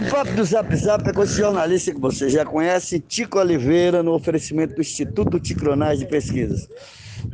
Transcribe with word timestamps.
O 0.00 0.02
papo 0.10 0.32
do 0.32 0.42
Zap 0.42 0.74
Zap 0.74 1.06
é 1.06 1.12
com 1.12 1.22
esse 1.22 1.36
jornalista 1.36 1.92
que 1.92 2.00
você 2.00 2.30
já 2.30 2.42
conhece, 2.42 2.98
Tico 3.00 3.38
Oliveira, 3.38 4.02
no 4.02 4.14
oferecimento 4.14 4.74
do 4.76 4.80
Instituto 4.80 5.38
Ticronais 5.38 5.98
de 5.98 6.06
Pesquisas. 6.06 6.66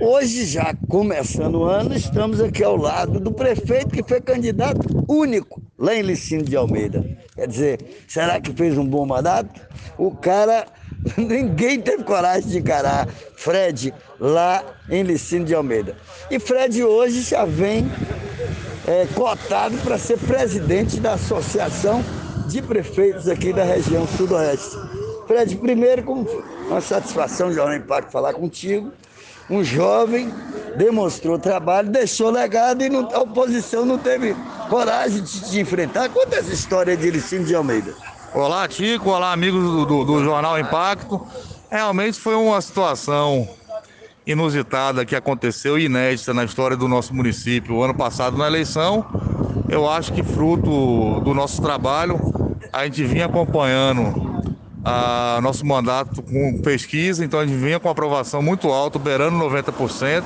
Hoje, 0.01 0.45
já 0.47 0.75
começando 0.89 1.61
o 1.61 1.65
ano, 1.65 1.95
estamos 1.95 2.41
aqui 2.41 2.65
ao 2.65 2.77
lado 2.77 3.21
do 3.21 3.31
prefeito 3.31 3.91
que 3.91 4.03
foi 4.03 4.21
candidato 4.21 4.81
único 5.09 5.63
lá 5.79 5.95
em 5.95 6.03
Licínio 6.03 6.45
de 6.45 6.57
Almeida. 6.57 7.09
Quer 7.37 7.47
dizer, 7.47 7.79
será 8.09 8.41
que 8.41 8.53
fez 8.53 8.77
um 8.77 8.85
bom 8.85 9.07
mandato? 9.07 9.61
O 9.97 10.11
cara, 10.11 10.67
ninguém 11.17 11.81
teve 11.81 12.03
coragem 12.03 12.51
de 12.51 12.59
encarar 12.59 13.07
Fred 13.37 13.95
lá 14.19 14.65
em 14.91 15.05
Licínio 15.05 15.47
de 15.47 15.55
Almeida. 15.55 15.95
E 16.29 16.41
Fred 16.41 16.83
hoje 16.83 17.23
já 17.23 17.45
vem 17.45 17.89
é, 18.89 19.07
cotado 19.15 19.79
para 19.85 19.97
ser 19.99 20.19
presidente 20.19 20.99
da 20.99 21.13
Associação 21.13 22.05
de 22.47 22.63
Prefeitos 22.63 23.29
aqui 23.29 23.53
da 23.53 23.65
região 23.65 24.07
sudoeste. 24.07 24.77
Fred, 25.27 25.57
primeiro, 25.57 26.03
com 26.05 26.25
uma 26.69 26.81
satisfação 26.81 27.53
Jornal 27.53 27.77
Impacto 27.77 28.11
falar 28.11 28.35
contigo. 28.35 28.93
Um 29.49 29.63
jovem 29.63 30.33
demonstrou 30.77 31.39
trabalho, 31.39 31.89
deixou 31.89 32.31
legado 32.31 32.83
e 32.83 32.89
não, 32.89 33.09
a 33.13 33.21
oposição 33.21 33.85
não 33.85 33.99
teve 33.99 34.35
coragem 34.69 35.23
de 35.23 35.51
te 35.51 35.61
enfrentar. 35.61 36.09
Conta 36.09 36.37
essa 36.37 36.53
história 36.53 36.97
de 36.97 37.11
Licínio 37.11 37.47
de 37.47 37.55
Almeida. 37.55 37.95
Olá, 38.35 38.67
Tico. 38.67 39.11
Olá, 39.11 39.33
amigos 39.33 39.63
do, 39.63 39.87
do, 39.87 40.05
do 40.05 40.25
Jornal 40.25 40.59
Impacto. 40.59 41.25
Realmente 41.71 42.19
foi 42.19 42.35
uma 42.35 42.61
situação 42.61 43.49
inusitada 44.27 45.05
que 45.05 45.15
aconteceu, 45.15 45.79
inédita 45.79 46.35
na 46.35 46.45
história 46.45 46.77
do 46.77 46.89
nosso 46.89 47.15
município. 47.15 47.77
O 47.77 47.83
ano 47.83 47.95
passado, 47.95 48.37
na 48.37 48.47
eleição, 48.47 49.07
eu 49.69 49.89
acho 49.89 50.13
que 50.13 50.23
fruto 50.23 51.21
do 51.21 51.33
nosso 51.33 51.63
trabalho, 51.63 52.19
a 52.73 52.85
gente 52.85 53.05
vinha 53.05 53.27
acompanhando 53.27 54.43
a 54.85 55.41
nosso 55.43 55.67
mandato 55.67 56.23
com 56.23 56.61
pesquisa, 56.63 57.25
então 57.25 57.41
a 57.41 57.47
gente 57.47 57.59
vinha 57.59 57.81
com 57.81 57.89
aprovação 57.89 58.41
muito 58.41 58.69
alta, 58.69 58.99
beirando 58.99 59.37
90%. 59.37 60.23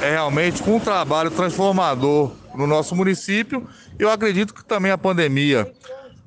É 0.00 0.10
realmente 0.10 0.62
com 0.62 0.76
um 0.76 0.80
trabalho 0.80 1.30
transformador 1.30 2.32
no 2.54 2.66
nosso 2.66 2.94
município. 2.94 3.66
Eu 3.98 4.10
acredito 4.10 4.54
que 4.54 4.64
também 4.64 4.92
a 4.92 4.98
pandemia 4.98 5.72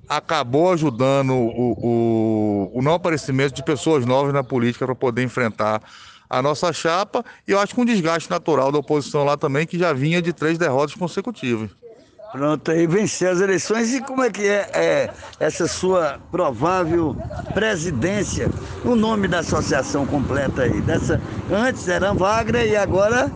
acabou 0.10 0.72
ajudando 0.72 1.34
o, 1.34 1.72
o, 1.78 2.72
o 2.74 2.82
não 2.82 2.94
aparecimento 2.94 3.54
de 3.54 3.64
pessoas 3.64 4.06
novas 4.06 4.34
na 4.34 4.44
política 4.44 4.86
para 4.86 4.96
poder 4.96 5.24
enfrentar 5.24 5.82
a 6.30 6.42
nossa 6.42 6.72
chapa 6.74 7.24
e 7.48 7.52
eu 7.52 7.60
acho 7.60 7.74
que 7.74 7.82
um 7.82 7.86
desgaste 7.86 8.30
natural 8.30 8.72
da 8.72 8.80
oposição 8.80 9.24
lá 9.24 9.38
também, 9.38 9.66
que 9.66 9.78
já 9.78 9.94
vinha 9.94 10.22
de 10.22 10.34
três 10.34 10.58
derrotas 10.58 10.96
consecutivas. 10.96 11.70
Pronto, 12.32 12.72
aí 12.72 12.86
venceu 12.86 13.32
as 13.32 13.40
eleições 13.42 13.94
e 13.94 14.02
como 14.02 14.24
é 14.24 14.30
que 14.30 14.46
é, 14.46 14.70
é, 14.74 15.10
essa 15.40 15.68
sua 15.68 16.20
provável 16.32 17.16
presidência? 17.54 18.50
O 18.84 18.96
nome 18.96 19.28
da 19.28 19.40
associação 19.40 20.06
completa 20.06 20.64
aí? 20.64 20.82
Dessa, 20.82 21.22
antes 21.52 21.88
era 21.88 22.14
Wagner 22.14 22.68
e 22.68 22.76
agora? 22.76 23.32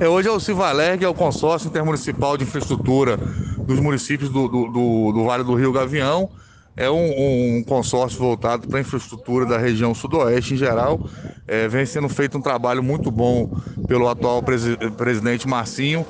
É, 0.00 0.08
hoje 0.08 0.28
é 0.28 0.30
o 0.32 0.40
Civaler, 0.40 0.98
que 0.98 1.04
é 1.04 1.08
o 1.08 1.14
consórcio 1.14 1.68
intermunicipal 1.68 2.36
de 2.36 2.44
infraestrutura 2.44 3.18
dos 3.66 3.78
municípios 3.78 4.28
do, 4.28 4.48
do, 4.48 4.66
do, 4.66 5.12
do 5.12 5.24
Vale 5.24 5.44
do 5.44 5.54
Rio 5.54 5.72
Gavião 5.72 6.28
é 6.76 6.90
um, 6.90 7.58
um 7.58 7.64
consórcio 7.64 8.18
voltado 8.18 8.66
para 8.66 8.78
a 8.78 8.80
infraestrutura 8.80 9.46
da 9.46 9.58
região 9.58 9.94
sudoeste 9.94 10.54
em 10.54 10.56
geral. 10.56 11.06
É, 11.46 11.68
vem 11.68 11.84
sendo 11.84 12.08
feito 12.08 12.38
um 12.38 12.42
trabalho 12.42 12.82
muito 12.82 13.10
bom 13.10 13.50
pelo 13.86 14.08
atual 14.08 14.42
presi 14.42 14.76
presidente 14.96 15.46
Marcinho, 15.46 16.06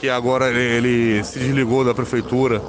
que 0.00 0.08
agora 0.08 0.48
ele, 0.48 0.60
ele, 0.60 1.24
se 1.24 1.38
desligou 1.38 1.84
da 1.84 1.94
prefeitura. 1.94 2.62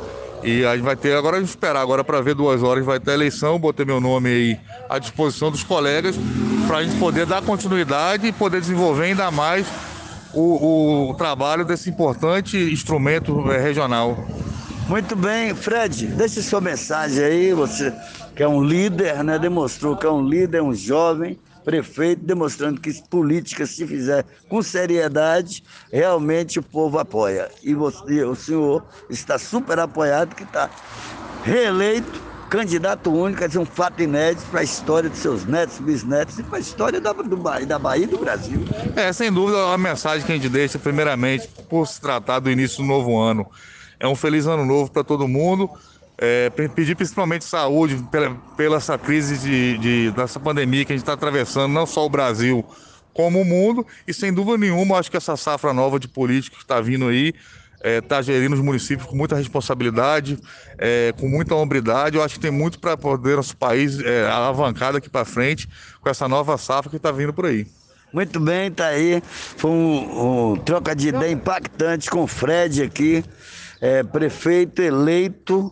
E 0.44 0.64
a 0.66 0.76
gente 0.76 0.86
vai 0.86 0.96
ter, 0.96 1.16
agora 1.16 1.38
a 1.38 1.40
gente 1.40 1.50
esperar 1.50 1.82
agora 1.82 2.04
para 2.04 2.22
ver 2.22 2.36
duas 2.36 2.62
horas, 2.62 2.86
vai 2.86 3.00
ter 3.00 3.12
eleição, 3.12 3.58
botei 3.58 3.86
meu 3.86 4.00
nome 4.00 4.30
aí 4.30 4.60
à 4.88 5.00
disposição 5.00 5.50
dos 5.50 5.64
colegas 5.64 6.16
para 6.68 6.78
a 6.78 6.84
gente 6.84 6.98
poder 7.00 7.26
dar 7.26 7.42
continuidade 7.42 8.28
e 8.28 8.32
poder 8.32 8.62
desenvolver 8.62 9.06
ainda 9.06 9.32
mais 9.32 9.66
o, 10.34 11.10
o 11.10 11.14
trabalho 11.16 11.66
desse 11.66 11.90
importante 11.90 12.58
instrumento 12.58 13.52
é, 13.52 13.58
regional. 13.60 14.26
Muito 14.88 15.16
bem, 15.16 15.56
Fred, 15.56 16.06
deixe 16.08 16.42
sua 16.42 16.62
mensagem 16.62 17.24
aí, 17.24 17.54
você 17.54 17.92
que 18.38 18.44
é 18.44 18.48
um 18.48 18.64
líder, 18.64 19.24
né? 19.24 19.40
Demonstrou 19.40 19.98
que 19.98 20.06
é 20.06 20.12
um 20.12 20.24
líder, 20.24 20.62
um 20.62 20.74
jovem 20.74 21.40
prefeito, 21.68 22.24
demonstrando 22.24 22.80
que 22.80 22.94
política, 23.10 23.66
se 23.66 23.86
fizer 23.86 24.24
com 24.48 24.62
seriedade, 24.62 25.62
realmente 25.92 26.60
o 26.60 26.64
povo 26.64 26.98
apoia. 26.98 27.52
E 27.62 27.74
você, 27.74 28.24
o 28.24 28.36
senhor 28.36 28.86
está 29.10 29.38
super 29.38 29.78
apoiado, 29.78 30.34
que 30.34 30.44
está 30.44 30.70
reeleito, 31.44 32.22
candidato 32.50 33.12
único, 33.12 33.46
dizer, 33.46 33.60
um 33.60 33.66
fato 33.66 34.02
inédito 34.02 34.48
para 34.50 34.62
a 34.62 34.64
história 34.64 35.10
de 35.10 35.18
seus 35.18 35.44
netos, 35.44 35.78
bisnetos 35.80 36.40
e 36.40 36.44
para 36.44 36.56
a 36.56 36.62
história 36.62 37.02
da, 37.02 37.12
do, 37.12 37.36
da 37.36 37.78
Bahia 37.78 38.06
e 38.06 38.08
do 38.08 38.18
Brasil. 38.18 38.62
É, 38.96 39.12
sem 39.12 39.30
dúvida, 39.30 39.74
a 39.74 39.78
mensagem 39.78 40.26
que 40.26 40.32
a 40.32 40.36
gente 40.36 40.48
deixa, 40.48 40.80
primeiramente, 40.80 41.50
por 41.70 41.86
se 41.86 42.00
tratar 42.00 42.40
do 42.40 42.50
início 42.50 42.78
do 42.78 42.86
novo 42.86 43.20
ano 43.20 43.46
é 44.00 44.08
um 44.08 44.16
feliz 44.16 44.46
ano 44.46 44.66
novo 44.66 44.92
para 44.92 45.04
todo 45.04 45.28
mundo. 45.28 45.70
É, 46.20 46.50
pedir 46.50 46.96
principalmente 46.96 47.46
saúde 47.46 48.04
pela, 48.12 48.34
pela 48.56 48.78
essa 48.78 48.98
crise 48.98 49.38
de, 49.38 49.78
de, 49.78 50.12
dessa 50.12 50.40
pandemia 50.40 50.84
que 50.84 50.92
a 50.92 50.96
gente 50.96 51.04
está 51.04 51.14
atravessando, 51.14 51.72
não 51.72 51.86
só 51.86 52.06
o 52.06 52.10
Brasil, 52.10 52.66
como 53.14 53.42
o 53.42 53.46
mundo. 53.46 53.86
E 54.08 54.14
sem 54.14 54.34
dúvida 54.34 54.58
nenhuma, 54.58 54.98
acho 54.98 55.12
que 55.12 55.18
essa 55.18 55.38
safra 55.38 55.74
nova 55.74 56.00
de 56.00 56.08
políticos 56.08 56.60
que 56.60 56.64
está 56.64 56.82
vindo 56.82 57.08
aí 57.08 57.34
está 57.78 57.90
é, 57.90 58.02
tá 58.02 58.22
gerindo 58.22 58.56
os 58.56 58.62
municípios 58.62 59.08
com 59.08 59.16
muita 59.16 59.36
responsabilidade, 59.36 60.40
é, 60.78 61.14
com 61.20 61.28
muita 61.28 61.54
hombridade. 61.54 62.18
Eu 62.18 62.24
acho 62.24 62.36
que 62.36 62.40
tem 62.40 62.52
muito 62.52 62.80
para 62.80 62.98
poder 62.98 63.36
nosso 63.36 63.56
país 63.56 64.00
é, 64.00 64.28
alavancar 64.28 64.94
daqui 64.94 65.10
para 65.10 65.26
frente 65.26 65.70
com 66.02 66.10
essa 66.10 66.28
nova 66.28 66.58
safra 66.58 66.90
que 66.90 66.98
está 66.98 67.12
vindo 67.12 67.34
por 67.34 67.46
aí. 67.46 67.68
Muito 68.12 68.40
bem, 68.40 68.72
tá 68.72 68.88
aí. 68.88 69.22
Foi 69.58 69.70
um, 69.70 70.54
um 70.54 70.56
troca 70.56 70.96
de 70.96 71.10
ideia 71.10 71.32
impactante 71.32 72.10
com 72.10 72.24
o 72.24 72.28
Fred 72.28 72.82
aqui 72.82 73.24
é, 73.82 74.04
prefeito 74.04 74.82
eleito 74.82 75.72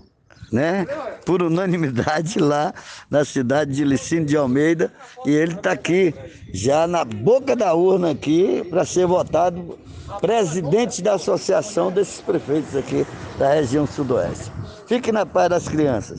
né, 0.52 0.86
por 1.26 1.42
unanimidade 1.42 2.40
lá 2.40 2.74
na 3.10 3.26
cidade 3.26 3.74
de 3.74 3.84
Licínio 3.84 4.26
de 4.26 4.38
Almeida 4.38 4.92
e 5.26 5.32
ele 5.32 5.54
está 5.54 5.72
aqui 5.72 6.14
já 6.54 6.88
na 6.88 7.04
boca 7.04 7.56
da 7.56 7.74
urna 7.74 8.12
aqui 8.12 8.64
para 8.70 8.86
ser 8.86 9.06
votado 9.08 9.78
presidente 10.22 11.02
da 11.02 11.16
associação 11.16 11.92
desses 11.92 12.22
prefeitos 12.22 12.76
aqui 12.76 13.06
da 13.38 13.54
região 13.54 13.88
sudoeste. 13.88 14.52
Fique 14.88 15.12
na 15.12 15.26
paz 15.26 15.50
das 15.50 15.68
crianças. 15.68 16.14